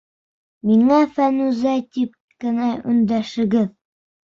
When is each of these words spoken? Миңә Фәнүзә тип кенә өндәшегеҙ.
Миңә 0.69 0.97
Фәнүзә 1.17 1.75
тип 1.99 2.17
кенә 2.47 2.73
өндәшегеҙ. 2.95 3.71